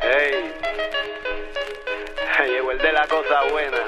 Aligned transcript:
Hey. 0.00 0.52
Llegó 2.48 2.70
el 2.72 2.78
de 2.78 2.92
la 2.92 3.06
cosa 3.06 3.42
buena. 3.50 3.78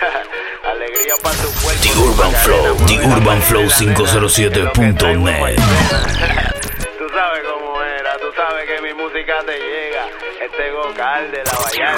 Alegría 0.70 1.14
para 1.22 1.36
tu 1.36 1.50
pueblo. 1.60 1.80
The 1.82 1.92
Urban 1.98 2.32
Flow, 2.32 2.76
The 2.86 3.06
Urban 3.06 3.42
Flow 3.42 3.68
507.net. 3.68 5.56
Tú 6.98 7.08
sabes 7.10 7.42
cómo 7.44 7.82
era, 7.82 8.18
tú 8.18 8.26
sabes 8.34 8.66
que 8.66 8.80
mi 8.80 8.94
música 8.94 9.34
te 9.44 9.58
llega. 9.58 10.06
Este 10.40 10.72
vocal 10.72 11.30
de 11.30 11.44
la 11.44 11.52
vallana. 11.52 11.96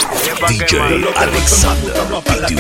DJ 0.49 0.79
Alexander 1.17 1.93
Para 2.25 2.49
que 2.49 2.55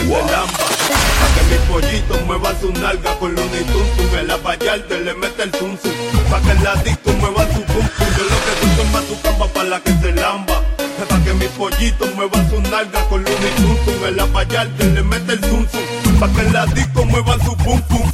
mis 1.50 1.60
pollitos 1.68 2.20
muevan 2.22 2.60
su 2.60 2.72
nalga 2.72 3.14
con 3.18 3.34
luna 3.34 3.60
y 3.60 3.64
tuntum. 3.64 4.18
El 4.18 4.30
apayarte 4.30 5.00
le 5.00 5.14
mete 5.14 5.42
el 5.42 5.50
tuntum. 5.50 5.92
Pa' 6.30 6.40
que 6.40 6.50
el 6.52 6.62
ladito 6.62 7.10
mueva 7.12 7.44
su 7.52 7.65
pum. 7.76 7.88
Yo 8.16 8.24
lo 8.24 8.38
que 8.44 8.52
busco 8.60 8.82
es 8.82 8.92
más 8.92 9.04
tu 9.04 9.20
camba 9.20 9.46
para 9.48 9.68
la 9.68 9.80
que 9.80 9.92
se 10.00 10.12
lamba. 10.12 10.62
Para 11.08 11.24
que 11.24 11.32
mi 11.34 11.46
pollito 11.48 12.06
mueva 12.16 12.38
su 12.48 12.60
nalga 12.60 13.00
con 13.08 13.22
luna 13.22 13.48
y 13.50 13.60
zum 13.60 13.76
zum. 13.84 14.06
En 14.06 14.16
la 14.16 14.24
vallarta 14.26 14.84
le 14.84 15.02
mete 15.02 15.32
el 15.32 15.40
zum 15.40 15.66
zum. 15.68 16.18
Para 16.18 16.32
que 16.32 16.40
en 16.40 16.52
la 16.52 16.66
disco 16.66 17.04
mueva 17.04 17.34
su 17.44 17.56
pum 17.56 17.80
pum. 17.82 18.12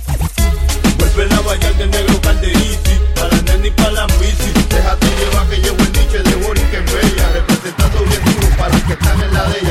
Vuelve 0.98 1.27
la 1.27 1.41
vallarta 1.41 1.83
el 1.83 1.91
negro 1.91 2.20
calde 2.20 2.53
easy. 2.53 2.95
Para 3.15 3.29
la 3.29 3.43
nena 3.43 3.67
y 3.67 3.70
para 3.70 3.93
la 3.93 4.06
misi. 4.19 4.51
Déjate 4.69 5.06
llevar 5.19 5.47
que 5.48 5.56
llevo 5.56 5.83
el 5.83 5.92
niche 5.92 6.19
de 6.19 6.34
Boris 6.42 6.65
que 6.70 6.79
es 6.79 6.92
bella. 6.92 7.29
Representando 7.34 7.98
bien 8.05 8.25
duro 8.25 8.48
para 8.59 8.69
los 8.75 8.83
que 8.83 8.92
están 8.95 9.20
en 9.20 9.34
la 9.34 9.45
de 9.45 9.62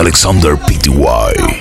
Alexander 0.00 0.56
Pty. 0.56 1.59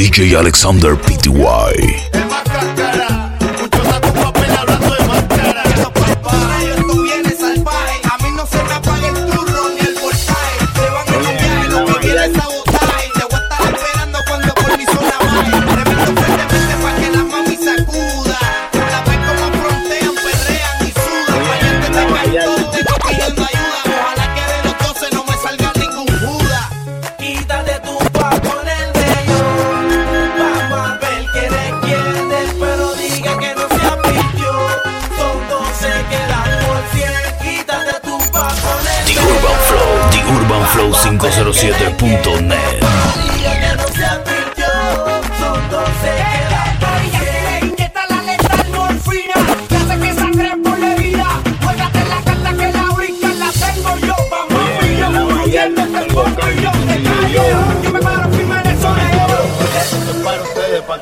DJ 0.00 0.34
Alexander 0.34 0.96
Pty. 0.96 2.09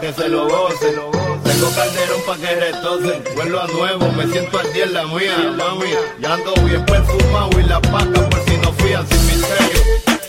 que 0.00 0.12
se 0.12 0.28
lo 0.28 0.48
gocen. 0.48 0.94
Tengo 1.44 1.70
calderón 1.74 2.22
pa' 2.26 2.36
que 2.36 2.54
retocen. 2.54 3.24
Vuelvo 3.34 3.60
a 3.60 3.66
nuevo, 3.66 4.12
me 4.12 4.26
siento 4.26 4.58
al 4.58 4.72
día 4.72 4.84
en 4.84 4.94
la 4.94 5.04
mía, 5.06 5.54
mami. 5.56 5.90
Ya 6.20 6.34
ando 6.34 6.54
bien 6.62 6.84
perfumado 6.84 7.50
y 7.58 7.62
la 7.64 7.80
paca 7.80 8.28
por 8.28 8.44
si 8.44 8.56
no 8.58 8.72
fían 8.74 9.06
sin 9.08 9.26
misterio. 9.26 9.80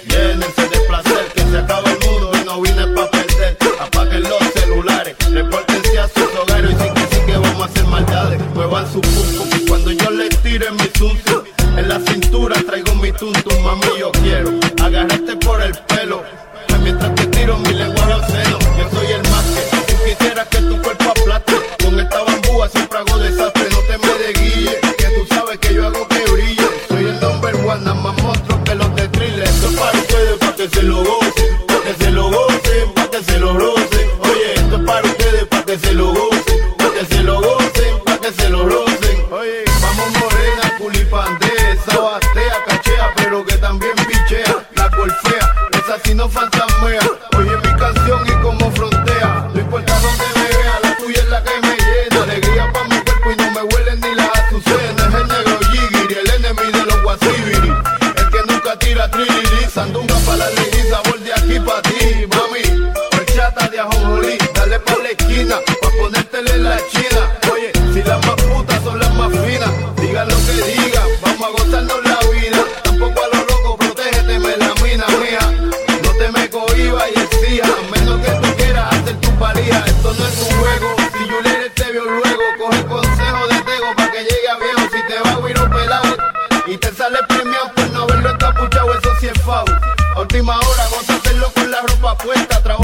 Llénense 0.08 0.62
de 0.62 0.80
placer 0.88 1.26
que 1.36 1.42
se 1.42 1.58
acaba 1.58 1.90
el 1.92 2.00
mundo 2.00 2.32
y 2.34 2.46
no 2.46 2.62
vine 2.62 2.88
pa' 2.88 3.12
perder. 3.12 3.58
Apaguen 3.80 4.24
los 4.24 4.40
celulares, 4.54 5.16
repórtense 5.32 6.00
a 6.00 6.08
sus 6.08 6.36
hogares 6.42 6.72
y 6.72 6.84
sin 6.84 6.94
que 6.94 7.16
sí 7.16 7.22
que 7.26 7.38
vamos 7.38 7.62
a 7.62 7.66
hacer 7.66 7.86
maldades. 7.86 8.42
Muevan 8.56 8.92
su 8.92 9.02
pum 9.02 9.68
cuando 9.68 9.92
yo 9.92 10.10
les 10.12 10.38
tire 10.42 10.72
mi 10.72 10.88
tuntum. 10.88 11.44
En 11.78 11.88
la 11.88 12.00
cintura 12.00 12.56
traigo 12.66 12.96
mi 12.96 13.12
tuntum, 13.12 13.64
mami, 13.64 14.00
yo 14.00 14.12
quiero 14.24 14.52
agarrarte 14.84 15.36
por 15.38 15.62
el 15.62 15.78
pelo 15.88 16.24
lo 30.90 31.19
aqui 61.50 61.60
pra 61.62 61.89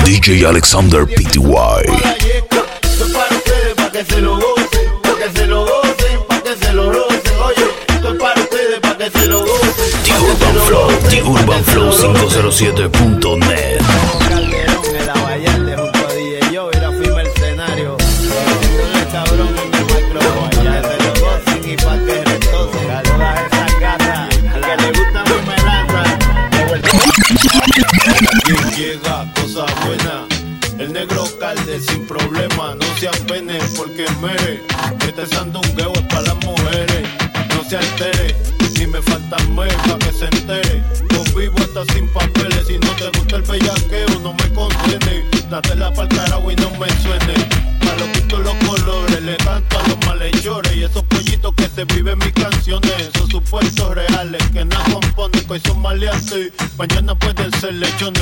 DJ 0.05 0.45
Alexander 0.47 1.05
Pty. 1.07 1.83
The 10.05 10.13
Urban 10.21 10.55
Flow, 10.67 10.87
The 11.09 11.19
Urban 11.25 11.63
Flow 11.63 11.89
507.net. 11.91 14.34
que 34.05 34.11
mere. 34.21 34.63
Este 35.07 35.25
sandungueo 35.25 35.93
es 35.93 36.01
para 36.01 36.21
las 36.21 36.35
mujeres. 36.45 37.07
No 37.49 37.63
se 37.63 37.77
altere, 37.77 38.35
si 38.75 38.87
me 38.87 39.01
faltan 39.01 39.55
mes 39.55 39.73
para 39.75 39.97
que 39.99 40.11
se 40.11 40.25
entere. 40.25 40.83
Convivo 41.09 41.55
hasta 41.59 41.93
sin 41.93 42.07
papeles. 42.09 42.67
Si 42.67 42.77
no 42.77 42.91
te 42.95 43.17
gusta 43.17 43.37
el 43.37 43.41
bellaqueo, 43.43 44.19
no 44.21 44.33
me 44.33 44.53
contiene. 44.53 45.25
Dátela 45.49 45.93
pa'l 45.93 46.07
carajo 46.09 46.51
y 46.51 46.55
no 46.55 46.69
me 46.71 46.89
suene. 47.01 47.35
A 47.81 47.95
los 47.99 48.43
los 48.43 48.55
colores, 48.67 49.21
le 49.21 49.37
canto 49.37 49.79
a 49.79 49.87
los 49.87 50.05
malhechores. 50.05 50.75
Y 50.75 50.83
esos 50.83 51.03
pollitos 51.03 51.53
que 51.55 51.67
se 51.69 51.85
viven 51.85 52.17
mis 52.19 52.33
canciones. 52.33 52.91
Esos 53.13 53.29
supuestos 53.29 53.95
reales 53.95 54.43
que 54.51 54.65
nada 54.65 54.83
componen, 54.91 55.45
que 55.45 55.53
hoy 55.53 55.61
son 55.65 55.81
maleantes. 55.81 56.51
Mañana 56.77 57.15
pueden 57.17 57.51
ser 57.59 57.73
lechón 57.73 58.14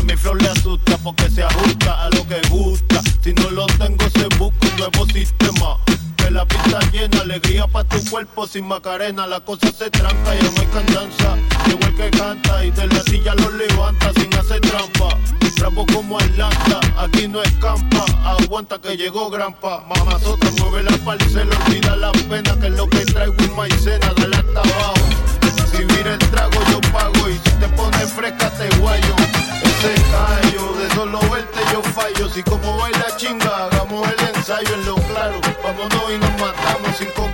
sin 8.53 8.67
Macarena 8.67 9.25
la 9.25 9.39
cosa 9.39 9.71
se 9.71 9.89
tranca, 9.89 10.35
y 10.35 10.43
no 10.43 10.61
hay 10.61 10.67
candanza. 10.67 11.35
Llegó 11.65 11.79
el 11.87 11.95
que 11.95 12.11
canta 12.15 12.63
y 12.63 12.69
de 12.69 12.85
la 12.85 13.01
silla 13.01 13.33
lo 13.33 13.49
levanta 13.49 14.13
sin 14.13 14.31
hacer 14.35 14.61
trampa. 14.61 15.17
Trapo 15.55 15.83
como 15.87 16.19
Atlanta, 16.19 16.79
aquí 16.97 17.27
no 17.27 17.41
escampa, 17.41 18.05
aguanta 18.23 18.79
que 18.79 18.95
llegó 18.95 19.31
Grampa. 19.31 19.83
Mamazota 19.89 20.51
mueve 20.59 20.83
la 20.83 20.95
parcela, 20.97 21.57
olvida 21.65 21.95
la 21.95 22.11
pena 22.11 22.55
que 22.59 22.67
es 22.67 22.73
lo 22.73 22.87
que 22.87 23.05
traigo 23.05 23.33
y 23.39 23.47
maicena, 23.49 24.13
dale 24.17 24.35
hasta 24.35 24.59
abajo. 24.59 24.93
Si 25.71 25.85
mira 25.85 26.13
el 26.13 26.19
trago 26.19 26.59
yo 26.69 26.79
pago 26.91 27.29
y 27.29 27.33
si 27.33 27.55
te 27.57 27.67
pones 27.69 28.13
fresca 28.13 28.51
te 28.51 28.69
guayo. 28.77 29.15
Ese 29.63 29.95
callo, 30.11 30.73
de 30.77 30.93
solo 30.93 31.19
verte 31.31 31.59
yo 31.71 31.81
fallo. 31.81 32.29
Si 32.29 32.43
como 32.43 32.77
baila 32.77 33.15
chinga, 33.17 33.65
hagamos 33.65 34.07
el 34.09 34.35
ensayo 34.35 34.73
en 34.75 34.85
lo 34.85 34.95
claro. 34.95 35.41
Vámonos 35.63 36.11
y 36.13 36.17
nos 36.19 36.31
matamos 36.39 36.97
sin 36.97 37.09
comer 37.11 37.32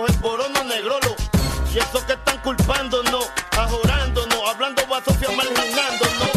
los 0.00 0.10
esporonos 0.10 0.64
negrolos. 0.66 1.14
Y 1.74 1.78
esos 1.78 2.02
que 2.04 2.12
están 2.12 2.38
culpándonos, 2.38 3.26
ajorándonos, 3.52 4.38
hablando 4.48 4.86
basofia, 4.86 5.28
marginándonos. 5.36 6.30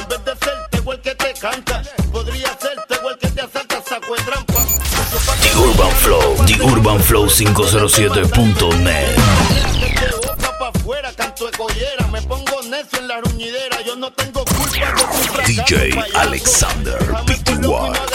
En 0.00 0.08
vez 0.08 0.24
de 0.24 0.36
ser 0.44 0.54
Tego 0.70 0.92
el 0.92 1.00
que 1.00 1.14
te 1.14 1.34
canta, 1.34 1.82
podría 2.12 2.48
ser 2.58 2.76
Tego 2.88 3.10
el 3.10 3.18
que 3.18 3.28
te 3.28 3.40
asalta, 3.40 3.82
saco 3.82 4.14
de 4.14 4.22
trampa. 4.22 4.66
The 5.42 5.58
Urban 5.58 5.90
Flow, 5.96 6.36
The 6.46 6.62
Urban 6.62 7.00
Flow 7.00 7.26
507.net. 7.26 9.16
La 13.06 13.20
ruñidera, 13.20 13.80
yo 13.84 13.96
no 13.96 14.12
tengo 14.12 14.44
culpa 14.44 15.42
DJ 15.44 15.92
Alexander 16.14 16.98
Pty. 17.26 18.09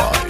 Worldwide. 0.00 0.29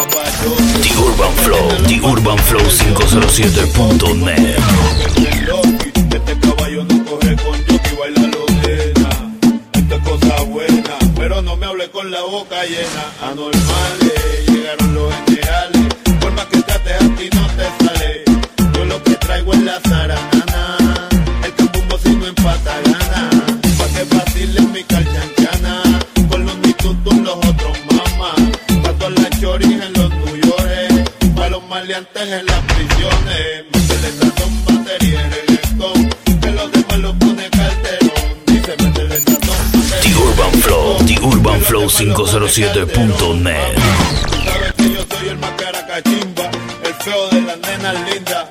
The 0.00 0.96
Urban 0.96 1.32
Flow, 1.44 1.68
The 1.86 2.00
Urban 2.02 2.38
Flow 2.38 2.64
507.net. 2.64 4.56
Este 9.74 10.00
cosa 10.00 10.42
buena, 10.44 10.96
pero 11.16 11.42
no 11.42 11.56
me 11.56 11.66
hable 11.66 11.90
con 11.90 12.10
la 12.10 12.22
boca 12.22 12.64
llena. 12.64 13.12
Anormales, 13.30 14.48
llegaron 14.48 14.94
los 14.94 15.12
generales. 15.26 15.94
Por 16.18 16.48
que 16.48 16.62
trates 16.62 16.94
a 16.94 17.16
ti 17.16 17.28
no 17.34 17.46
te 17.56 17.84
sale. 17.84 18.24
Yo 18.72 18.84
lo 18.86 19.02
que 19.02 19.14
traigo 19.16 19.52
es 19.52 19.60
la 19.60 19.80
zarana. 19.80 20.49
maleantes 31.90 32.22
en 32.22 32.46
las 32.46 32.60
prisiones. 32.60 33.64
Más 33.72 33.82
se 33.82 34.00
le 34.00 34.12
tratón, 34.12 34.64
batería 34.64 35.26
en 35.26 35.32
el 35.32 35.58
escón. 35.58 36.10
Que 36.40 36.50
los 36.50 36.72
demás 36.72 36.98
los 36.98 37.16
pone 37.16 37.50
Calderón. 37.50 38.10
Dice, 38.46 38.76
métele 38.78 39.20
tratón. 39.20 39.56
The 40.02 40.14
Urban 40.16 40.52
Flow, 40.62 40.98
The 41.04 41.20
Urban 41.20 41.60
Flow 41.62 41.88
507.net. 41.88 43.78
Sabes 44.44 44.72
que 44.76 44.92
yo 44.92 45.04
soy 45.10 45.28
el 45.28 45.38
más 45.38 45.50
cara 45.52 45.86
cachimba, 45.86 46.50
el 46.84 46.94
feo 46.94 47.28
de 47.30 47.40
las 47.42 47.58
nenas 47.58 47.94
lindas. 48.12 48.49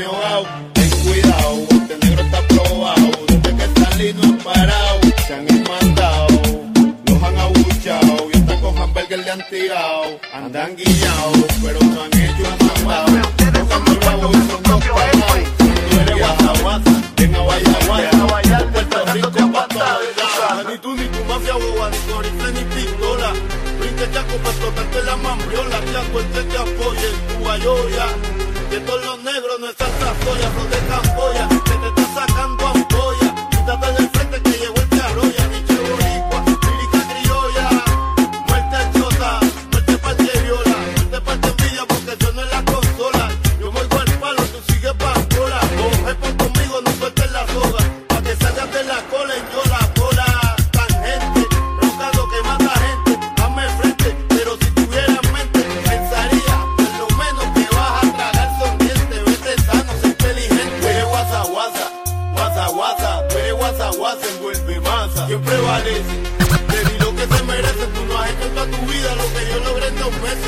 Meu 0.00 0.14
out. 0.14 0.79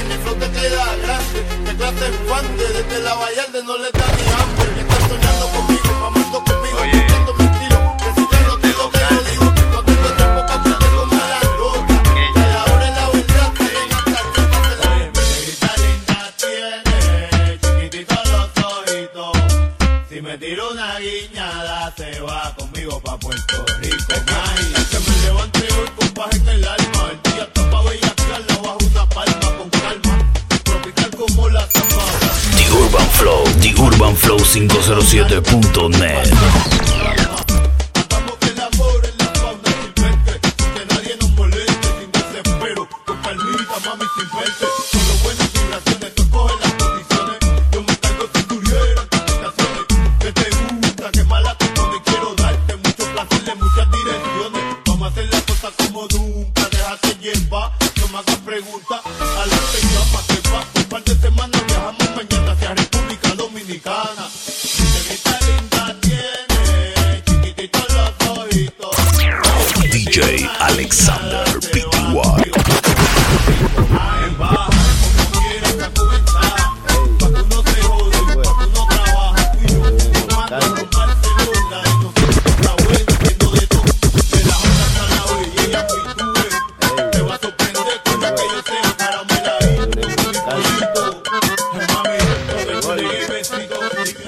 en 0.01 0.13
el 0.13 0.19
flote 0.21 0.51
queda 0.51 0.97
grande, 1.03 1.41
te 1.65 1.77
clase 1.77 2.07
en 2.07 2.57
desde 2.57 3.03
la 3.03 3.15
Vallarde 3.15 3.63
no 3.65 3.77
le 3.79 3.91
da 3.91 4.07
ni 4.17 4.32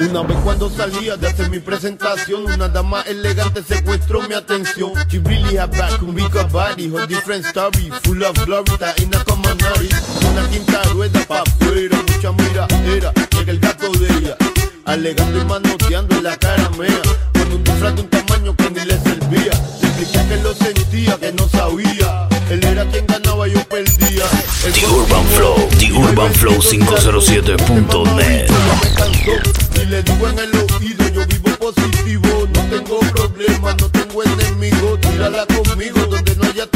Una 0.01 0.23
vez 0.23 0.39
cuando 0.45 0.71
salía 0.71 1.17
de 1.17 1.27
hacer 1.27 1.51
mi 1.51 1.59
presentación 1.59 2.45
Una 2.45 2.69
dama 2.69 3.03
elegante 3.03 3.63
secuestró 3.63 4.23
mi 4.29 4.35
atención. 4.35 4.93
She 5.09 5.19
really 5.19 5.57
had 5.57 5.71
back, 5.73 5.99
can 5.99 6.15
we 6.15 6.23
got 6.29 6.53
body 6.53 6.89
Her 6.89 7.07
different 7.07 7.45
story, 7.47 7.91
full 8.03 8.23
of 8.23 8.35
glory 8.45 8.71
una 9.55 9.71
nariz, 9.71 9.95
una 10.31 10.49
quinta 10.49 10.83
rueda 10.93 11.21
pa' 11.27 11.43
afuera, 11.43 11.97
mucha 12.09 12.33
mira, 12.33 12.67
era, 12.87 13.13
llega 13.37 13.53
el 13.53 13.61
gato 13.61 13.91
de 13.93 14.07
ella, 14.19 14.37
alegando 14.85 15.41
y 15.41 15.45
manoteando 15.45 16.17
en 16.17 16.25
la 16.25 16.37
cara 16.37 16.71
mea, 16.79 17.03
con 17.33 17.53
un 17.53 17.65
disfraz 17.65 17.95
de 17.95 18.03
un 18.03 18.09
tamaño 18.09 18.57
que 18.57 18.71
ni 18.71 18.81
le 18.85 18.99
servía, 18.99 19.53
le 19.81 19.89
expliqué 19.89 20.29
que 20.29 20.37
lo 20.43 20.55
sentía, 20.55 21.17
que 21.19 21.33
no 21.33 21.49
sabía, 21.49 22.29
él 22.51 22.65
era 22.65 22.85
quien 22.87 23.07
ganaba 23.07 23.47
yo 23.47 23.63
perdía. 23.69 24.25
El 24.65 24.73
The 24.73 24.87
Urban 24.87 25.27
Flow, 25.37 25.69
The 25.79 25.93
Urban 25.93 26.35
Flow 26.35 26.59
507.net. 26.61 28.51
Y 29.77 29.87
le 29.87 30.03
digo 30.03 30.29
en 30.29 30.39
el 30.39 30.51
oído, 30.55 31.09
yo 31.09 31.27
vivo 31.27 31.51
positivo, 31.59 32.49
no 32.55 32.61
tengo 32.71 32.99
problemas, 33.01 33.77
no 33.81 33.89
tengo 33.91 34.23
enemigos, 34.25 35.01
tírala 35.01 35.47
conmigo 35.47 36.01
donde 36.07 36.37
no 36.37 36.45
haya 36.45 36.67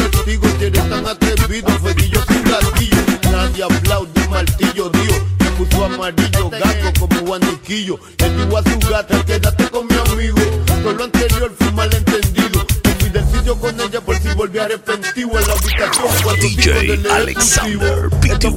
amarillo, 5.99 6.51
gato 6.51 7.01
como 7.01 7.21
guandiquillo. 7.23 7.99
Le 8.19 8.31
digo 8.31 8.59
a 8.59 8.63
su 8.63 8.79
gata, 8.89 9.25
quédate 9.25 9.69
con 9.69 9.87
mi 9.87 9.95
amigo. 9.95 10.39
Todo 10.67 10.93
lo 10.93 11.05
anterior 11.05 11.53
fue 11.59 11.73
malentendido. 11.73 12.65
Fui 13.01 13.11
del 13.11 13.25
sitio 13.27 13.57
con 13.57 13.81
ella 13.81 14.01
por 14.01 14.17
si 14.19 14.29
volví 14.35 14.59
arrepentido 14.59 15.39
en 15.39 15.47
la 15.47 15.53
habitación. 15.55 16.41
DJ 16.41 17.11
Alexander 17.11 18.11
Pty 18.21 18.49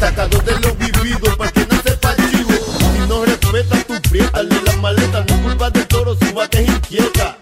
Sacado 0.00 0.38
de 0.38 0.60
lo 0.60 0.74
vivido, 0.74 1.36
pa' 1.36 1.48
que 1.52 1.66
no 1.66 1.82
sepa 1.82 2.16
chivo. 2.16 2.52
Si 2.92 3.08
no 3.08 3.24
respetas 3.24 3.86
tu 3.86 4.10
prieta, 4.10 4.42
le 4.42 4.62
la 4.62 4.76
maleta. 4.76 5.24
No 5.28 5.42
culpa 5.42 5.70
del 5.70 5.86
toro, 5.86 6.16
su 6.16 6.34
bate 6.34 6.62
es 6.62 6.68
inquieta. 6.68 7.39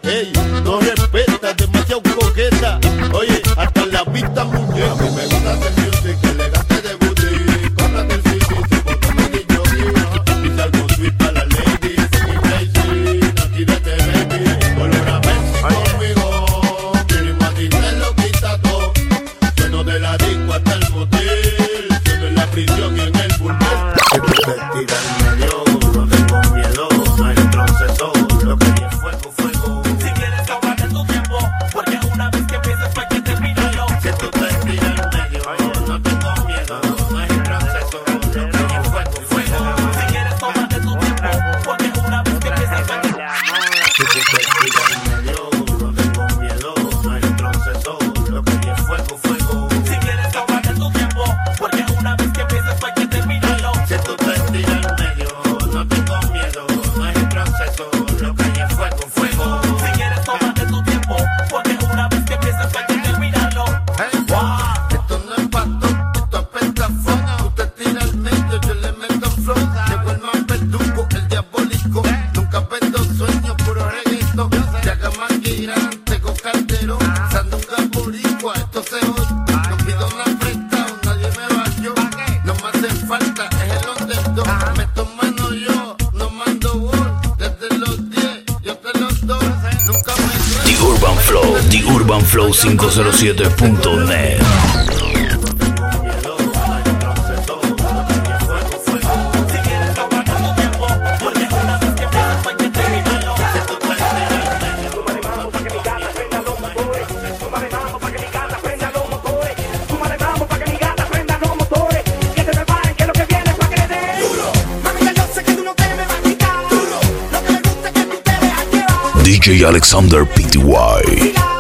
Alexander 119.65 120.25
Pty. 120.25 121.58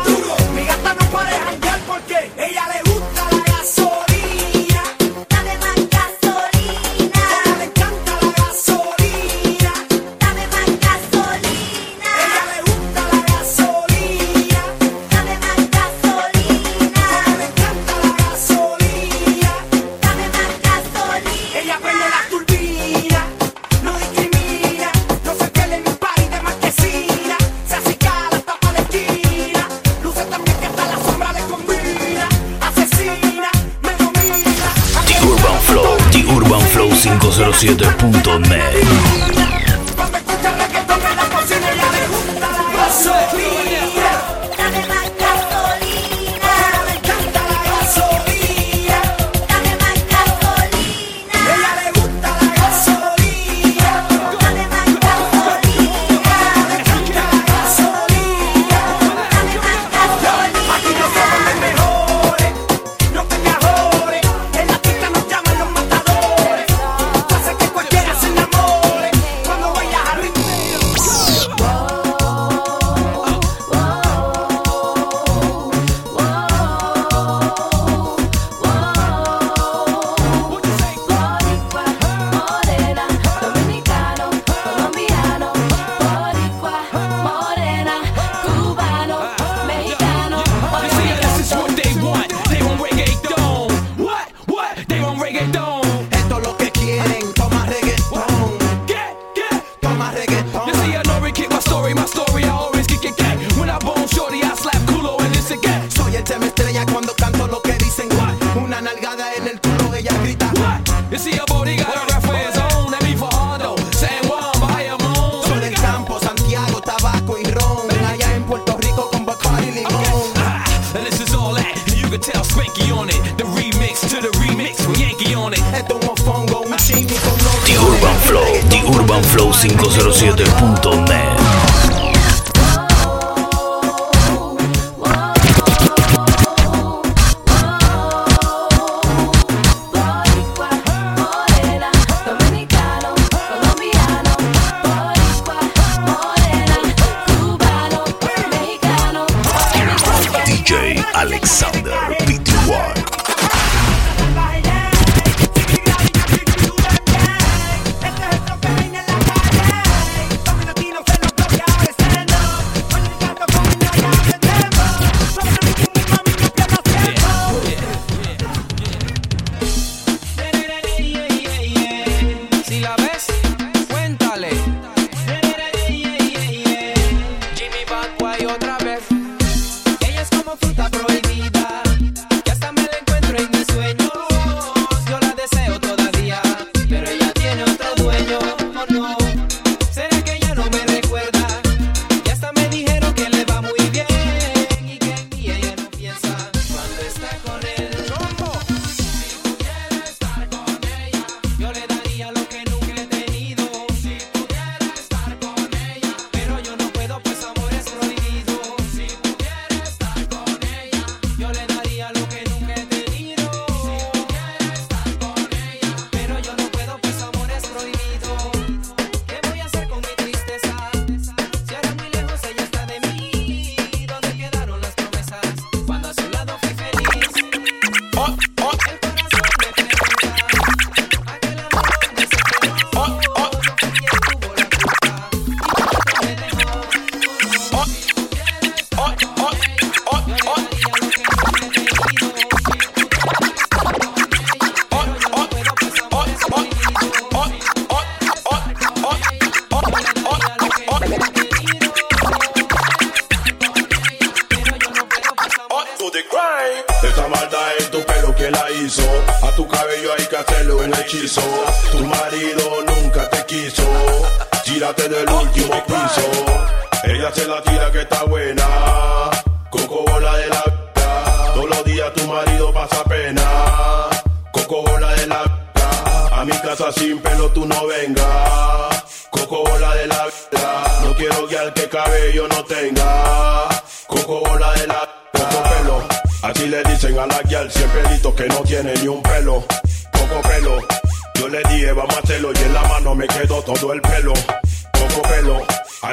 Alexander 151.31 152.17
P. 152.25 152.39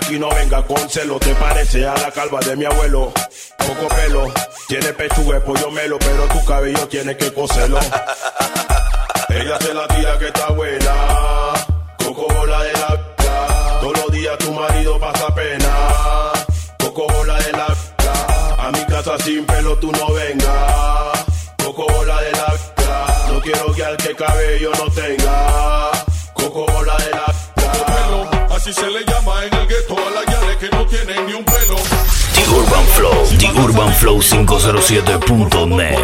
aquí 0.05 0.19
no 0.19 0.29
venga 0.29 0.61
con 0.63 0.89
celo. 0.89 1.19
Te 1.19 1.33
parece 1.35 1.85
a 1.85 1.93
la 1.95 2.11
calva 2.11 2.39
de 2.39 2.55
mi 2.55 2.65
abuelo. 2.65 3.11
Poco 3.57 3.87
pelo, 3.95 4.31
tiene 4.67 4.93
pechuga, 4.93 5.43
pollo 5.43 5.71
melo, 5.71 5.97
pero 5.99 6.27
tu 6.27 6.45
cabello 6.45 6.87
tiene 6.87 7.17
que 7.17 7.33
coserlo. 7.33 7.79
Ella 9.29 9.57
es 9.59 9.73
la 9.73 9.87
tía 9.87 10.17
que 10.19 10.27
está 10.27 10.49
buena. 10.51 10.93
Coco 11.97 12.27
bola 12.33 12.63
de 12.63 12.73
la. 12.73 13.15
Todos 13.81 13.97
los 13.97 14.11
días 14.11 14.37
tu 14.37 14.51
marido 14.53 14.99
pasa 14.99 15.33
pena. 15.33 15.73
Coco 16.79 17.07
bola 17.07 17.37
de 17.39 17.51
la. 17.51 17.67
A 18.59 18.71
mi 18.71 18.85
casa 18.85 19.17
sin 19.19 19.45
pelo 19.45 19.77
tú 19.79 19.91
no 19.91 20.13
vengas. 20.13 21.25
Coco 21.63 21.85
bola 21.91 22.21
de 22.21 22.31
la. 22.31 22.53
No 23.31 23.41
quiero 23.41 23.73
guiar 23.73 23.97
que 23.97 24.15
cabello 24.15 24.71
no 24.77 24.91
tenga. 24.91 25.91
Coco 26.33 26.65
bola 26.71 26.95
de 26.97 27.11
la. 27.11 27.34
Así 28.55 28.71
se 28.71 28.89
le 28.89 29.03
llama 29.05 29.43
en 29.43 29.53
el 29.53 29.67
gueto 29.67 29.97
a 29.97 30.11
las 30.11 30.25
yales 30.27 30.55
que 30.57 30.69
no 30.69 30.85
tienen 30.85 31.25
ni 31.25 31.33
un 31.33 31.43
pelo. 31.43 31.75
The 32.33 32.47
Urban 32.49 32.85
Flow, 32.95 33.27
The 33.37 33.51
Urban 33.59 33.93
Flow 33.95 34.21
507.net. 34.21 35.97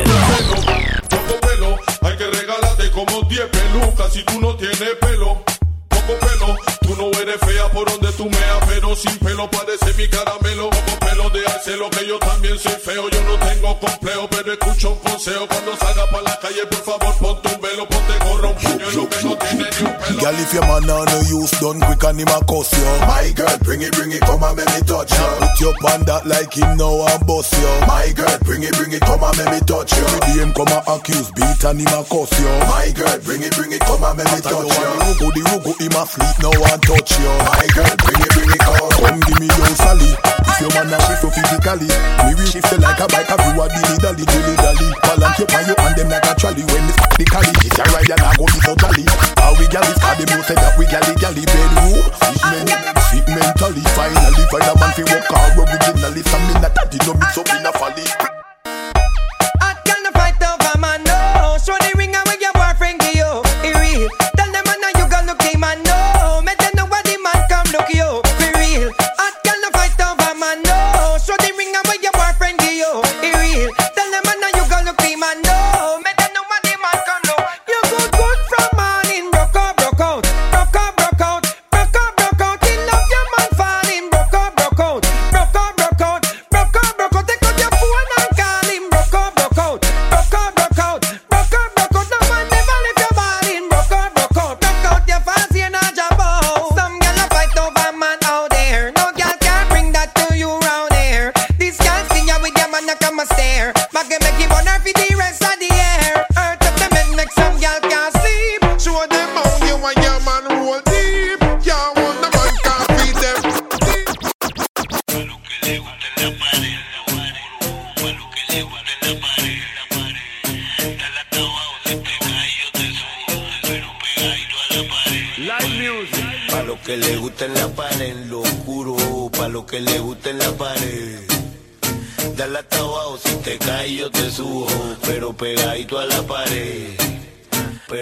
Poco 1.09 1.39
pelo, 1.39 1.79
hay 2.01 2.17
que 2.17 2.25
regalarte 2.25 2.91
como 2.91 3.21
10 3.21 3.45
pelucas 3.45 4.11
si 4.11 4.23
tú 4.23 4.41
no 4.41 4.53
tienes 4.57 4.95
pelo. 4.99 5.41
Poco 5.87 6.13
pelo 6.19 6.57
tú 6.95 7.01
no 7.01 7.19
eres 7.19 7.39
fea 7.39 7.69
por 7.71 7.89
donde 7.89 8.11
tú 8.13 8.25
meas, 8.25 8.59
pero 8.67 8.95
sin 8.95 9.17
pelo 9.19 9.49
parece 9.49 9.93
mi 9.93 10.07
caramelo. 10.07 10.69
Poco 10.69 10.99
pelo 10.99 11.29
de 11.29 11.41
lo 11.77 11.89
que 11.89 12.07
yo 12.07 12.19
también 12.19 12.57
soy 12.59 12.73
feo, 12.73 13.09
yo 13.09 13.23
no 13.23 13.37
tengo 13.39 13.79
complejo, 13.79 14.27
pero 14.29 14.53
escucho 14.53 14.91
un 14.91 14.99
consejo 14.99 15.47
cuando 15.47 15.77
salga 15.77 16.05
para 16.09 16.23
la 16.23 16.39
calle, 16.39 16.65
por 16.69 16.83
favor 16.83 17.15
ponte 17.17 17.55
un 17.55 17.61
velo, 17.61 17.87
ponte 17.87 18.13
gorro, 18.25 18.49
un 18.49 18.55
puñuelo 18.55 19.09
que 19.09 19.23
no 19.23 19.37
tiene 19.37 19.69
ni 19.79 19.85
un 19.85 19.97
pelo. 19.97 20.21
Girl, 20.21 20.39
if 20.39 20.53
your 20.53 20.65
man 20.65 20.89
on 20.89 21.05
no 21.05 21.19
use 21.29 21.51
done 21.59 21.79
quick 21.79 22.03
and 22.03 22.19
him 22.19 22.27
a 22.27 22.39
cuss 22.45 22.71
you. 22.73 22.85
My 23.07 23.31
girl, 23.35 23.57
bring 23.63 23.81
it, 23.81 23.91
bring 23.93 24.11
it, 24.11 24.21
come 24.21 24.43
and 24.43 24.57
make 24.57 24.67
me 24.67 24.81
touch 24.81 25.11
you. 25.11 25.27
Put 25.39 25.59
your 25.61 25.73
that 26.05 26.25
like 26.25 26.53
him 26.53 26.77
now 26.77 27.05
and 27.07 27.25
bust 27.25 27.53
you. 27.53 27.71
My 27.87 28.11
girl, 28.11 28.37
bring 28.43 28.63
it, 28.63 28.73
bring 28.73 28.91
it, 28.91 29.01
come 29.01 29.23
and 29.23 29.37
make 29.37 29.51
me 29.53 29.59
touch 29.63 29.93
you. 29.95 30.03
Every 30.03 30.41
him 30.41 30.51
come 30.53 30.71
and 30.73 30.83
accuse, 30.87 31.31
beat 31.31 31.63
and 31.63 31.79
him 31.79 31.93
a 31.93 32.01
cuss 32.03 32.31
you. 32.41 32.51
My 32.67 32.89
girl, 32.91 33.17
bring 33.23 33.41
it, 33.45 33.53
bring 33.55 33.71
it, 33.71 33.81
come 33.81 34.03
and 34.03 34.17
make 34.17 34.31
me 34.33 34.39
touch 34.41 34.65
you. 34.65 34.89
Rugo, 35.05 35.27
the 35.31 35.41
rugo, 35.45 35.71
him 35.79 35.95
a 35.95 36.03
fleet 36.05 36.37
now 36.41 36.57
and 36.73 36.80
touch 36.81 37.17
you. 37.19 37.31
My 37.45 37.65
girl, 37.73 37.93
bring 38.01 38.21
it, 38.21 38.31
bring 38.33 38.51
it, 38.51 38.61
come. 38.61 38.89
Come 39.01 39.19
give 39.25 39.39
me 39.39 39.47
your 39.47 39.73
Sally. 39.77 40.11
If 40.11 40.57
your 40.61 40.71
man 40.75 40.93
a 40.93 40.97
shift 41.07 41.23
you 41.23 41.31
physically, 41.31 41.89
me 42.27 42.31
will 42.37 42.45
shift 42.45 42.69
you 42.71 42.77
like 42.77 42.99
a 43.01 43.07
bike, 43.07 43.29
have 43.31 43.41
you 43.41 43.57
a 43.57 43.65
dilly 43.71 43.97
dally, 43.97 44.25
dilly 44.25 44.55
dally. 44.59 44.87
Balance 45.01 45.39
you 45.39 45.47
on 45.49 45.63
you 45.65 45.75
and 45.77 45.95
them 45.97 46.09
like 46.09 46.27
a 46.27 46.33
trolley. 46.37 46.63
When 46.69 46.85
it's 46.85 46.97
the 47.17 47.25
cali, 47.25 47.53
this 47.61 47.77
a 47.79 47.83
ride 47.89 48.11
and 48.11 48.21
I 48.21 48.31
go 48.37 48.45
be 48.45 48.59
so 48.61 48.73
jolly. 48.77 49.05
How 49.41 49.57
we 49.57 49.65
gal 49.71 49.85
is 49.87 49.97
them 49.97 50.29
know 50.29 50.41
say 50.45 50.55
that 50.55 50.77
we 50.77 50.85
gally 50.85 51.15
gally 51.17 51.45
bedroom. 51.45 52.05
Sick 52.13 52.20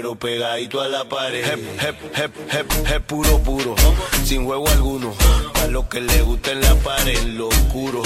Pero 0.10 0.20
pegadito 0.20 0.82
a 0.82 0.88
la 0.88 1.04
pared. 1.04 1.46
Hep, 1.46 1.60
hep, 1.80 2.18
hep, 2.18 2.52
hep, 2.52 2.88
hep, 2.88 3.06
puro, 3.06 3.38
puro. 3.44 3.76
Sin 4.26 4.44
juego 4.44 4.68
alguno. 4.70 5.14
Pa' 5.54 5.68
lo 5.68 5.88
que 5.88 6.02
le 6.02 6.24
gusta 6.24 6.52
en 6.52 6.62
la 6.62 6.74
pared, 6.78 7.24
lo 7.36 7.50
oscuro. 7.50 8.02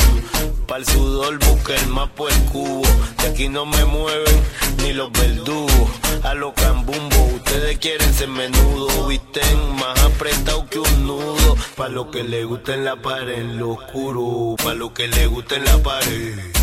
Pa' 0.68 0.78
el 0.78 0.86
sudor 0.86 1.40
busca 1.40 1.74
el 1.76 1.88
mapa 1.88 2.26
el 2.30 2.44
cubo. 2.52 2.82
De 3.22 3.30
aquí 3.30 3.48
no 3.48 3.66
me 3.66 3.86
mueven 3.86 4.42
ni 4.80 4.92
los 4.92 5.14
verdugos. 5.14 5.90
A 6.24 6.34
los 6.34 6.52
cambumbo, 6.54 7.24
ustedes 7.36 7.78
quieren 7.78 8.14
ser 8.14 8.28
menudo. 8.28 9.08
Visten 9.08 9.76
más 9.76 9.98
apretado 10.02 10.68
que 10.70 10.80
un 10.80 11.08
nudo. 11.08 11.56
Pa' 11.78 11.88
lo 11.88 12.12
que 12.12 12.24
le 12.24 12.44
gusta 12.44 12.74
en 12.74 12.84
la 12.84 12.98
pared, 12.98 13.46
lo 13.46 13.76
oscuro. 13.76 14.58
Pa' 14.62 14.74
lo 14.74 14.94
que 14.94 15.08
le 15.08 15.28
gusta 15.28 15.56
en 15.56 15.64
la 15.64 15.78
pared. 15.78 16.63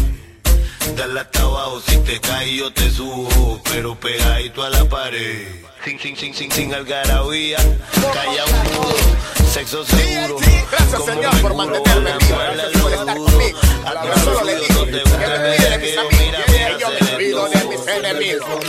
Dale 0.96 1.20
hasta 1.20 1.40
abajo, 1.40 1.80
si 1.86 1.96
te 1.98 2.20
caes 2.20 2.50
yo 2.52 2.72
te 2.72 2.90
subo, 2.90 3.60
pero 3.70 3.94
pegadito 3.94 4.62
a 4.62 4.70
la 4.70 4.84
pared. 4.84 5.46
Sin, 5.84 5.98
sin, 5.98 6.14
sin, 6.16 6.34
sin, 6.34 6.50
sin 6.52 6.74
algarabía, 6.74 7.56
calla 8.12 8.44
un 8.44 9.46
sexo 9.50 9.82
seguro. 9.86 10.36
Gracias, 10.70 11.00
Como 11.00 11.06
Señor, 11.06 11.34
me 11.34 11.40
por 11.40 11.52
curo, 11.52 11.64
mantenerme 11.72 12.10
con 12.10 12.18
vivo. 12.18 12.38
la 12.38 12.52
Gracias 12.54 12.82
por 12.82 12.92
estar 12.92 13.16
dudo. 13.16 13.24
conmigo. 13.26 13.58
A 13.86 13.94
La 13.94 14.00
tu 14.02 14.08
verdad 14.08 14.24
solo 14.24 14.44
le 14.44 14.52
oído, 14.52 14.60
digo 14.60 14.74
donde 14.80 14.98
que 15.02 15.04
usted 15.04 15.28
me 15.28 15.38
me 15.38 15.38
cuide 15.38 15.50
de 15.58 15.58
vea 15.58 15.78
mis 15.78 15.80
que 15.80 15.94
yo 15.94 16.00
amigos, 16.00 16.18
mira, 16.18 16.38
que 16.44 16.52
mira, 16.52 16.78
yo 16.78 16.88
me 16.90 16.98
se 16.98 17.04
le 17.04 17.10
cuido 17.14 17.48
de 17.48 17.64
mis 17.64 17.76
tuvo. 17.76 17.88
enemigos. 17.88 18.48
Por 18.50 18.60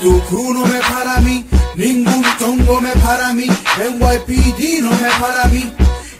tu 0.00 0.18
crew 0.24 0.54
no 0.54 0.64
me 0.64 0.80
para 0.80 1.20
mí, 1.20 1.44
ningún 1.76 2.24
tongo 2.38 2.80
me 2.80 2.90
para 2.92 3.28
a 3.28 3.32
mí, 3.34 3.46
NYPD 3.46 4.82
no 4.82 4.90
me 4.90 5.10
para 5.20 5.44
mí, 5.48 5.72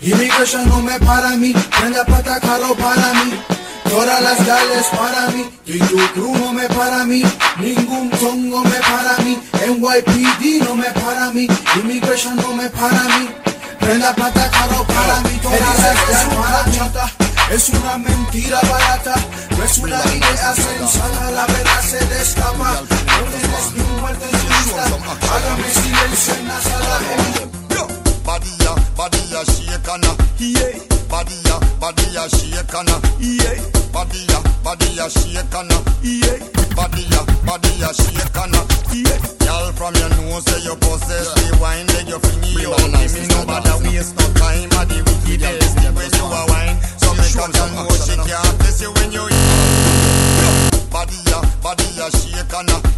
Immigration 0.02 0.68
no 0.68 0.82
me 0.82 0.98
para 1.00 1.30
mí, 1.36 1.52
prenda 1.78 2.04
plata 2.04 2.40
caro 2.40 2.74
para 2.74 3.14
mí, 3.24 3.32
todas 3.88 4.20
las 4.22 4.46
gales 4.46 4.86
para 4.92 5.30
mí, 5.30 5.50
y 5.64 5.78
tu 5.78 6.38
no 6.38 6.52
me 6.52 6.68
para 6.68 7.04
mí, 7.04 7.22
ningún 7.58 8.10
tongo 8.10 8.62
me 8.64 8.78
para 8.80 9.16
mí, 9.24 9.38
NYPD 9.66 10.64
no 10.64 10.74
me 10.74 10.90
para 10.90 11.30
mí, 11.30 11.48
Immigration 11.76 12.36
no 12.36 12.54
me 12.54 12.68
para 12.68 13.02
mí, 13.18 13.30
prenda 13.80 14.14
plata 14.14 14.50
caro 14.50 14.84
para 14.84 15.20
mí, 15.22 15.38
todas 15.42 15.60
las 15.60 15.82
gales 15.82 16.36
para 16.36 16.64
mí. 16.64 16.78
Es 17.50 17.68
una 17.70 17.98
mentira 17.98 18.60
barata, 18.70 19.14
chula 19.74 20.02
y 20.14 20.18
de 20.18 20.26
ascensión, 20.26 21.34
la 21.34 21.46
verdad 21.46 21.82
se 21.82 22.04
destapa. 22.06 22.80
No 22.80 22.86
tienes 23.30 23.72
ni 23.74 24.00
muerte 24.00 24.24
en 24.24 24.30
tu 24.30 24.76
hágame 25.32 25.70
silencio 25.70 26.34
en 26.34 26.48
la 26.48 26.60
sala. 26.60 27.00
Badia, 28.24 28.74
badia, 28.96 29.42
shekana, 29.44 30.14
yeah. 30.38 30.78
Badia, 31.08 31.58
badia, 31.80 32.28
shekana, 32.28 33.00
yeah. 33.18 33.60
Badia, 33.92 34.40
badia, 34.62 35.08
shekana, 35.10 35.76
yeah. 36.02 36.38
Badia, 36.76 37.20
badia, 37.44 37.88
shekana, 37.92 38.60
yeah. 38.94 39.46
Y'all 39.46 39.72
from 39.72 39.94
your 39.96 40.08
nose, 40.10 40.44
say 40.44 40.60
your 40.62 40.76
possess 40.76 41.26
yeah. 41.34 41.50
the 41.50 41.58
wine, 41.60 41.86
then 41.86 42.06
you 42.06 42.18
fling 42.20 42.54
me 42.54 42.66
on. 42.66 42.92
Give 43.00 43.14
me 43.14 43.26
no 43.28 43.44
bother 43.46 43.78
waste 43.82 44.14
no 44.16 44.26
time, 44.34 44.70
at 44.78 44.88
the 44.88 45.02
wicked, 45.02 45.42
when 45.96 46.10
you 46.14 46.24
are 46.24 46.46
wine. 46.46 46.78
So 47.02 47.10
make 47.14 47.34
a 47.34 47.50
jump 47.50 47.74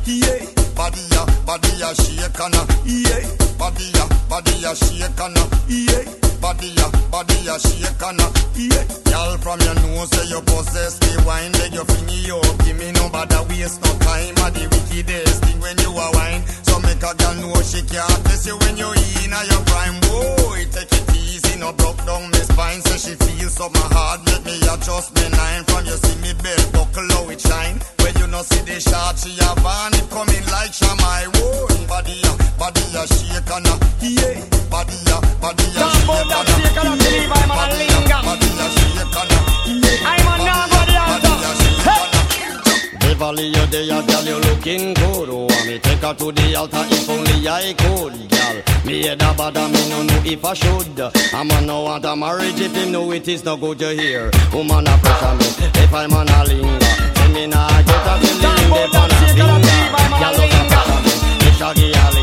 yeah. 0.07 0.47
Body 0.75 1.03
a, 1.15 1.23
body 1.47 1.71
a 1.83 1.95
shake 1.95 2.41
and 2.41 2.57
yeah. 2.85 3.23
Body 3.59 3.87
a, 3.95 4.05
body 4.29 4.65
a 4.65 4.75
shake 4.75 5.21
and 5.21 5.37
yeah. 5.69 6.05
Body 6.41 6.75
a, 6.75 6.87
body 7.11 7.39
a 7.47 7.55
shake 7.61 8.03
and 8.03 8.21
yeah. 8.57 8.85
Girl 9.07 9.37
from 9.39 9.61
your 9.61 9.75
nose 9.75 10.11
say 10.11 10.27
you 10.29 10.41
possess 10.43 10.99
the 10.99 11.23
wine, 11.27 11.53
then 11.53 11.73
you 11.73 11.85
fling 11.85 12.31
up. 12.33 12.65
Give 12.65 12.77
me 12.79 12.93
no 12.93 13.09
bother 13.11 13.43
waste 13.49 13.81
no 13.83 13.93
time. 14.01 14.35
A 14.43 14.51
the 14.51 14.65
wickedest 14.73 15.45
thing 15.45 15.61
when 15.61 15.79
you 15.79 15.91
a 15.91 16.11
wine. 16.13 16.43
So 16.67 16.79
make 16.81 17.03
a 17.03 17.15
girl 17.15 17.35
know 17.39 17.63
she 17.63 17.83
can't 17.83 18.25
test 18.27 18.47
you 18.47 18.57
when 18.59 18.77
you 18.77 18.91
in 19.23 19.31
your 19.31 19.63
prime. 19.71 20.01
Boy, 20.09 20.67
take 20.73 20.91
it 20.91 21.12
no 21.63 21.73
broke 21.73 22.03
down 22.05 22.27
me 22.35 22.43
spine. 22.43 22.83
Say 22.83 22.99
she 22.99 23.15
feels 23.23 23.55
something 23.55 23.91
hard, 23.95 24.21
make 24.27 24.45
me 24.45 24.59
adjust 24.67 25.15
me 25.15 25.25
nine. 25.31 25.63
From 25.71 25.87
you 25.87 25.97
see 26.03 26.19
me 26.19 26.35
belt 26.43 26.67
buckle 26.75 27.07
how 27.15 27.31
it 27.31 27.41
shine. 27.41 27.79
When 28.03 28.13
you 28.19 28.27
no 28.27 28.43
see 28.43 28.63
the 28.67 28.83
shot, 28.83 29.15
she 29.23 29.31
have 29.39 29.63
on 29.65 29.95
it 29.95 30.07
coming 30.11 30.45
like 30.51 30.75
Shamai. 30.75 31.31
Whoa, 31.39 31.87
body 31.87 32.19
a, 32.27 32.33
body 32.59 32.83
a 32.99 33.03
shake 33.07 33.51
and 33.55 33.71
a 33.71 33.75
yeah. 34.03 34.43
Body 34.75 34.99
a, 35.07 35.17
body 35.39 35.67
a 35.71 35.79
Talk 35.79 35.95
shake 35.95 36.35
and 36.35 36.35
a 36.35 36.55
shake 36.59 36.79
and 36.83 36.91
a 36.91 36.95
believe 36.99 37.31
I'm 37.31 37.55
a 37.55 37.65
linger. 37.79 38.21
body 38.27 38.51
shake 38.75 39.17
and 39.23 39.33
a 39.33 39.47
yeah. 39.71 40.11
I'm 40.11 40.27
a 40.27 40.35
nobody 40.43 40.97
Body 40.99 41.31
a 41.31 41.53
shake 41.63 41.87
and 41.87 42.15
a 42.19 42.22
Beverly, 43.13 43.49
you 43.49 43.67
there, 43.67 44.03
girl, 44.09 44.25
you 44.25 44.39
looking 44.41 44.95
good. 44.95 45.29
Oh, 45.29 45.45
want 45.45 45.67
me 45.67 45.79
take 45.79 45.99
her 46.01 46.15
to 46.15 46.33
the 46.33 46.55
altar 46.57 46.83
if 46.89 47.11
only 47.11 47.47
I 47.47 47.75
could, 47.75 48.15
girl. 48.31 48.87
Me 48.87 49.03
head 49.03 49.21
a 49.21 49.35
bother, 49.35 49.69
me 49.69 49.89
no 49.91 50.03
know 50.03 50.23
if 50.25 50.43
I 50.43 50.55
should. 50.55 50.99
I'm 51.35 51.51
a 51.51 51.61
no 51.61 51.83
want 51.83 52.07
a 52.07 52.17
marriage 52.17 52.59
if 52.59 52.75
him 52.75 52.91
know 52.93 53.13
it 53.13 53.29
is 53.29 53.45
no 53.45 53.59
good 53.59 53.79
to 53.81 53.91
hear. 53.91 54.31
Woman 54.55 54.87
a 54.89 54.97
pressure 54.97 55.35
me 55.37 55.45
if 55.85 55.93
I'm 55.93 56.15
on 56.15 56.27
a 56.27 56.45
linger. 56.45 56.81
Say 56.81 57.29
me 57.35 57.47
nah 57.49 57.69
get 57.83 58.07
a 58.09 58.15
ring 58.17 58.41
dey 58.41 58.73
on 58.97 59.11
a 59.13 59.17
finger. 59.29 59.61
Girl, 60.17 60.33
look 60.33 60.55
a 60.57 60.63
pressure 60.73 61.01
me, 61.05 61.13
me 61.45 61.51
shaggy 61.59 61.93
a 61.93 62.22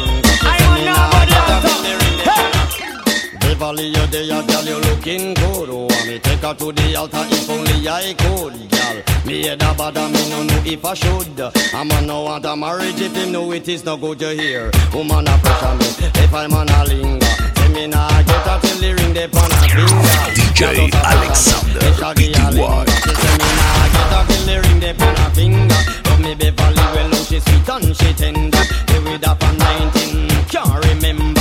Beverly, 3.60 3.88
you 3.88 4.08
there, 4.08 4.41
girl, 4.48 4.63
you 4.63 4.78
looking 4.88 5.34
good. 5.34 5.67
Oh, 5.69 5.88
me 6.08 6.17
take 6.19 6.39
her 6.39 6.54
to 6.54 6.72
the 6.72 6.95
altar 6.95 7.26
if 7.30 7.50
only 7.50 7.89
I 7.89 8.13
could, 8.15 8.56
girl. 8.72 9.26
Me 9.26 9.43
head 9.43 9.62
a 9.62 9.74
bother, 9.74 10.08
me 10.08 10.30
no 10.30 10.43
know 10.43 10.63
if 10.63 10.86
I 10.86 10.93
should. 10.93 11.39
I'm 11.74 11.91
a 11.91 12.02
no 12.02 12.22
want 12.24 12.45
a 12.45 12.56
marriage 12.56 13.02
if 13.02 13.13
him 13.13 13.34
know 13.34 13.52
it 13.52 13.67
is 13.67 13.84
no 13.84 13.98
good 13.98 14.19
to 14.19 14.30
hear. 14.34 14.72
Woman 14.93 15.28
a 15.28 15.38
pressure 15.43 15.76
me 15.76 16.08
if 16.24 16.34
I'm 16.34 16.54
on 16.54 16.69
a 16.69 16.86
linger. 16.86 17.26
Say 17.26 17.67
me 17.74 17.88
nah 17.88 18.08
get 18.24 18.48
her 18.48 18.60
till 18.62 18.80
the 18.80 18.93
ring 18.93 19.13
dey 19.13 19.26
on 19.28 19.52
a 19.52 19.60
finger. 19.67 20.08
DJ 20.39 20.93
Alexander 21.04 21.80
PTY. 22.00 22.88
Say 22.95 23.36
me 23.36 23.50
nah 23.60 23.86
get 23.91 24.12
her 24.15 24.24
till 24.30 24.45
the 24.48 24.56
ring 24.63 24.80
dey 24.80 24.95
on 24.95 25.15
a 25.19 25.30
finger. 25.36 25.82
Love 26.08 26.19
me 26.22 26.34
Beverly 26.36 26.86
well, 26.95 27.12
she 27.28 27.39
sweet 27.41 27.67
and 27.69 27.91
she 27.98 28.13
tender. 28.13 28.63
With 29.04 29.28
up 29.28 29.43
on 29.43 29.58
19, 29.58 30.30
can't 30.48 30.86
remember. 30.86 31.38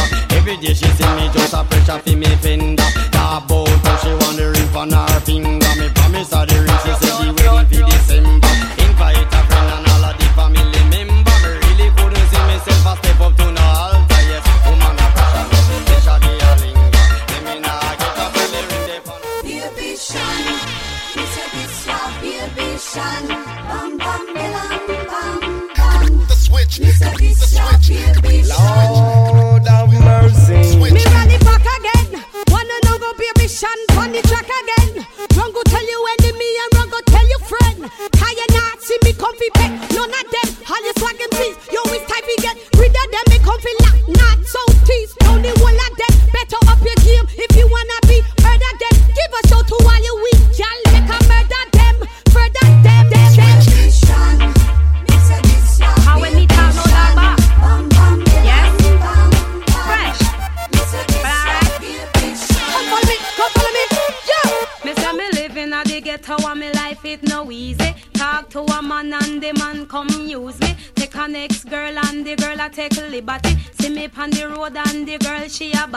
Every 0.49 0.67
day 0.67 0.73
she 0.73 0.87
see 0.87 1.05
me 1.15 1.29
just 1.35 1.53
a 1.53 1.63
pressure 1.63 1.99
fi 1.99 2.15
me 2.15 2.25
fender. 2.37 2.83
Talk 3.13 3.45
about 3.45 3.69
how 3.69 3.97
she 3.99 4.09
want 4.09 4.39
the 4.39 4.51
ring 4.51 4.69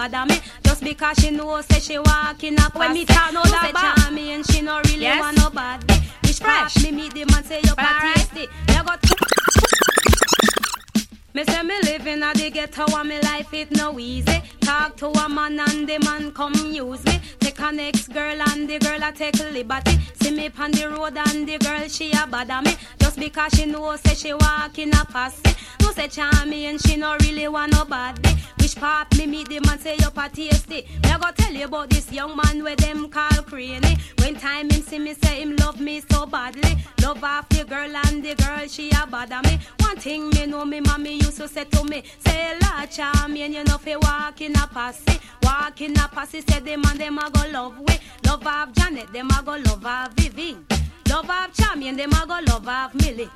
bother 0.09 0.25
me. 0.25 0.39
Just 0.63 0.83
because 0.83 1.17
she 1.19 1.29
know 1.31 1.61
say 1.61 1.79
she 1.79 1.97
walking 1.99 2.59
up 2.59 2.73
When 2.75 2.93
me 2.93 3.05
no 3.05 3.31
no 3.31 3.43
that 3.43 3.71
back. 3.73 3.97
charming 3.97 4.31
and 4.31 4.45
she 4.49 4.61
no 4.61 4.79
really 4.85 5.01
Yes. 5.03 5.19
want 5.19 5.37
nobody. 5.37 5.93
Which 6.23 6.39
Fresh. 6.39 6.83
me 6.83 6.91
meet 6.91 7.13
the 7.13 7.25
man 7.25 7.43
say 7.43 7.61
you 7.63 7.69
Alright. 7.77 8.15
tasty. 8.15 8.47
Me 8.67 8.75
got 8.83 8.99
me 11.33 11.43
say 11.45 11.63
me 11.63 11.75
living 11.83 12.23
a 12.23 12.33
the 12.33 12.49
ghetto 12.49 12.85
and 12.97 13.09
me 13.09 13.21
life 13.21 13.53
it 13.53 13.71
no 13.77 13.97
easy. 13.99 14.41
Talk 14.61 14.97
to 14.97 15.07
a 15.07 15.29
man 15.29 15.59
and 15.59 15.87
the 15.87 15.99
man 15.99 16.31
come 16.31 16.53
use 16.73 17.03
me. 17.05 17.19
Take 17.39 17.59
a 17.59 17.71
next 17.71 18.07
girl 18.11 18.41
and 18.49 18.67
the 18.69 18.79
girl 18.79 19.03
I 19.03 19.11
take 19.11 19.37
liberty. 19.39 19.99
See 20.21 20.31
me 20.31 20.49
on 20.59 20.71
the 20.71 20.89
road 20.89 21.15
and 21.17 21.47
the 21.47 21.57
girl 21.59 21.87
she 21.87 22.11
a 22.11 22.25
bother 22.27 22.61
me. 22.63 22.75
Just 23.11 23.19
because 23.19 23.51
she 23.55 23.65
know 23.65 23.93
say 23.97 24.15
she 24.15 24.33
walking 24.33 24.95
a 24.95 25.03
posse. 25.03 25.43
No 25.81 25.91
say 25.91 26.07
charming 26.07 26.77
she 26.77 26.95
no 26.95 27.17
really 27.19 27.45
want 27.49 27.73
nobody. 27.73 28.29
Which 28.57 28.77
part 28.77 29.17
me 29.17 29.27
meet 29.27 29.49
the 29.49 29.59
man 29.67 29.79
say 29.79 29.97
you 29.99 30.07
a 30.15 30.29
tasty. 30.29 30.87
Me 31.03 31.11
go 31.19 31.29
tell 31.35 31.51
you 31.51 31.65
about 31.65 31.89
this 31.89 32.09
young 32.09 32.37
man 32.37 32.63
where 32.63 32.77
them 32.77 33.09
call 33.09 33.43
cranny. 33.43 33.97
When 34.19 34.35
time 34.35 34.69
him 34.69 34.81
see 34.81 34.97
me 34.97 35.13
say 35.13 35.41
him 35.41 35.57
love 35.57 35.81
me 35.81 36.01
so 36.09 36.25
badly. 36.25 36.77
Love 37.01 37.21
off 37.21 37.49
the 37.49 37.65
girl 37.65 37.93
and 38.05 38.23
the 38.23 38.33
girl 38.33 38.65
she 38.65 38.89
a 38.91 39.05
bother 39.05 39.41
me. 39.43 39.59
One 39.81 39.97
thing 39.97 40.29
me 40.29 40.45
know 40.45 40.63
me 40.63 40.79
mommy 40.79 41.15
used 41.15 41.35
to 41.35 41.49
say 41.49 41.65
to 41.65 41.83
me, 41.83 42.03
say 42.19 42.57
la 42.61 42.85
charming 42.85 43.55
you 43.55 43.65
know 43.65 43.77
fi 43.77 43.97
walk 43.97 44.39
in 44.39 44.55
a 44.55 44.67
posse. 44.67 45.19
Walk 45.43 45.81
in 45.81 45.99
a 45.99 46.07
posse 46.07 46.39
say 46.39 46.61
them 46.61 46.85
and 46.85 46.97
them 46.97 47.17
a 47.17 47.29
go 47.29 47.43
love 47.51 47.77
we. 47.77 47.93
Love 48.25 48.47
of 48.47 48.71
Janet, 48.73 49.11
them 49.11 49.27
a 49.31 49.43
go 49.43 49.57
love 49.57 49.85
of 49.85 50.13
Vivi. 50.13 50.80
Love 51.11 51.29
of 51.29 51.53
Charmian, 51.53 51.97
them 51.97 52.13
a 52.13 52.25
go 52.25 52.39
love 52.47 52.65
of 52.65 52.95
Millie. 52.95 53.29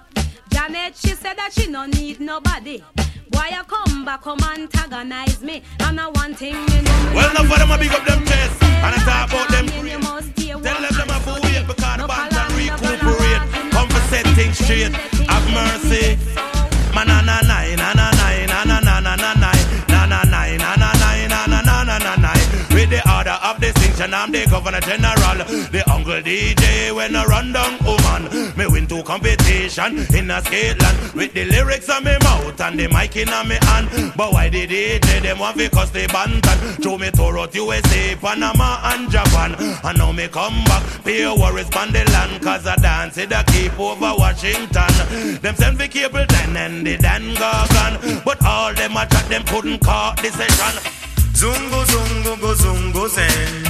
Janet, 0.49 0.95
she 0.95 1.09
said 1.09 1.35
that 1.35 1.51
she 1.51 1.67
no 1.69 1.85
need 1.85 2.21
nobody. 2.21 2.81
Boy, 3.29 3.47
you 3.51 3.63
come 3.67 4.05
back, 4.05 4.21
come 4.21 4.39
antagonize 4.43 5.41
me. 5.43 5.61
And 5.81 5.99
I 5.99 6.07
one 6.07 6.33
thing 6.35 6.53
me 6.53 6.81
me 6.81 6.89
Well, 7.13 7.29
enough 7.31 7.51
of 7.51 7.59
them 7.59 7.71
a 7.71 7.77
big 7.77 7.91
up 7.91 8.05
them 8.05 8.23
chest. 8.25 8.63
And 8.63 8.95
I 8.95 8.99
talk 9.03 9.27
about 9.29 9.49
them 9.49 9.67
Charmian, 9.67 9.91
you 9.91 9.99
must 9.99 10.29
stay 10.31 10.47
Tell 10.51 10.61
them 10.61 10.93
them 10.95 11.09
have 11.09 11.25
to 11.25 11.33
wait 11.43 11.67
because 11.67 11.75
the 11.75 11.97
No 11.97 12.07
band 12.07 12.31
can 12.31 12.49
recuperate. 12.55 13.43
Come 13.75 13.89
for 13.89 14.03
set 14.07 14.25
things 14.39 14.57
straight. 14.57 14.95
Have 15.27 15.47
mercy. 15.51 16.15
Man, 16.95 17.07
na 17.07 17.19
na 17.27 17.41
na 17.41 17.75
na 17.75 17.91
na 17.91 18.14
distinction, 23.95 24.13
I'm 24.13 24.31
the 24.31 24.45
governor 24.49 24.81
general. 24.81 25.71
The 25.71 25.83
uncle 25.91 26.21
DJ 26.21 26.95
when 26.95 27.15
I 27.15 27.25
run 27.25 27.53
down 27.53 27.77
woman. 27.83 28.55
Me 28.57 28.67
win 28.67 28.87
two 28.87 29.03
competition 29.03 29.97
in 30.15 30.31
a 30.31 30.41
Scotland 30.41 31.13
with 31.13 31.33
the 31.33 31.45
lyrics 31.45 31.89
on 31.89 32.03
me 32.03 32.17
mouth 32.21 32.59
and 32.61 32.79
the 32.79 32.87
mic 32.87 33.15
in 33.15 33.29
me 33.47 33.57
hand. 33.61 34.13
But 34.15 34.33
why 34.33 34.49
the 34.49 34.67
DJ 34.67 35.21
them 35.21 35.39
want 35.39 35.57
to 35.57 35.69
cause 35.69 35.91
the 35.91 36.07
bantan? 36.07 36.83
Show 36.83 36.97
me 36.97 37.09
tour 37.11 37.39
out 37.39 37.55
USA, 37.55 38.15
Panama 38.15 38.79
and 38.93 39.09
Japan. 39.11 39.55
And 39.83 39.97
now 39.97 40.11
me 40.11 40.27
come 40.27 40.63
back, 40.65 40.83
pay 41.03 41.25
worries 41.25 41.69
on 41.75 41.91
the 41.91 42.03
land. 42.11 42.41
Cause 42.41 42.67
I 42.67 42.75
dance 42.75 43.17
it 43.17 43.31
a 43.31 43.43
keep 43.47 43.79
over 43.79 44.13
Washington. 44.17 45.39
Them 45.41 45.55
send 45.55 45.77
the 45.77 45.87
cable 45.87 46.25
then 46.27 46.57
and 46.57 46.87
the 46.87 46.97
Dan 46.97 47.35
Gargan. 47.35 48.23
But 48.23 48.43
all 48.45 48.73
them 48.73 48.97
a 48.97 49.05
chat, 49.07 49.29
them 49.29 49.43
couldn't 49.43 49.79
call 49.79 50.15
the 50.15 50.29
session. 50.31 50.91
Zungo 51.35 51.83
zungo 51.83 52.39
go 52.39 52.53
zungo 52.53 53.07
zen. 53.09 53.27
Zungo 53.27 53.43
zungo 53.43 53.64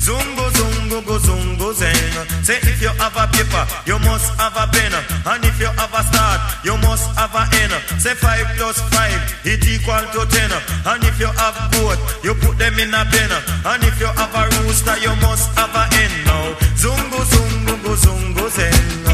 Zungo, 0.00 0.48
zungo, 0.56 1.04
go, 1.04 1.18
zungo, 1.18 1.72
zeng. 1.74 2.42
Say 2.42 2.56
if 2.62 2.80
you 2.80 2.88
have 2.96 3.16
a 3.16 3.26
paper, 3.28 3.64
you 3.86 3.98
must 4.00 4.32
have 4.40 4.56
a 4.56 4.66
pen. 4.72 4.92
And 5.26 5.44
if 5.44 5.60
you 5.60 5.66
have 5.68 5.92
a 5.92 6.02
start, 6.08 6.40
you 6.64 6.76
must 6.78 7.04
have 7.16 7.34
a 7.36 7.44
end. 7.60 7.72
Say 8.00 8.14
five 8.14 8.46
plus 8.56 8.80
five, 8.90 9.20
it 9.44 9.60
equal 9.68 10.00
to 10.16 10.24
ten. 10.32 10.50
And 10.88 11.04
if 11.04 11.20
you 11.20 11.28
have 11.28 11.56
both, 11.72 12.00
you 12.24 12.34
put 12.34 12.56
them 12.58 12.78
in 12.80 12.94
a 12.94 13.04
pen. 13.12 13.30
And 13.64 13.82
if 13.84 14.00
you 14.00 14.08
have 14.08 14.34
a 14.34 14.42
rooster, 14.64 14.96
you 15.04 15.14
must 15.20 15.52
have 15.58 15.74
a 15.76 15.84
end 16.00 16.16
now. 16.24 16.56
Zungo, 16.80 17.20
zungo, 17.32 17.74
go, 17.84 17.92
zungo, 17.94 18.44
zeng. 18.48 19.04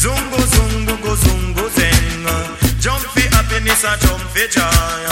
Zungo, 0.00 0.40
zungo, 0.56 0.94
go, 1.04 1.12
zungo, 1.20 1.64
zeng. 1.68 2.80
Jump 2.80 3.04
for 3.12 3.28
happiness 3.36 3.84
and 3.84 4.00
jump 4.00 4.20
for 4.32 4.48
joy. 4.48 5.09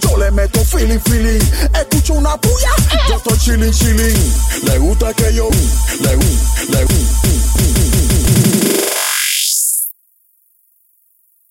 yo 0.00 0.16
le 0.16 0.30
meto 0.30 0.64
feeling, 0.64 1.00
feeling. 1.00 1.40
Escucho 1.74 2.14
una 2.14 2.36
puya, 2.36 2.70
yo 3.08 3.16
estoy 3.16 3.38
chilling, 3.38 3.72
chilling. 3.72 4.34
Le 4.64 4.78
gusta 4.78 5.12
que 5.14 5.34
yo, 5.34 5.48
le 6.00 6.16
gusta 6.16 6.23